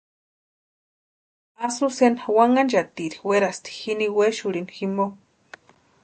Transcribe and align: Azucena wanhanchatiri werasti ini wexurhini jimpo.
Azucena 1.65 2.23
wanhanchatiri 2.37 3.19
werasti 3.27 3.71
ini 3.91 4.07
wexurhini 4.17 4.73
jimpo. 4.77 5.05